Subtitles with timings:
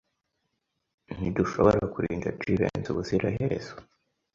[1.15, 3.73] Ntidushobora kurinda Jivency ubuziraherezo.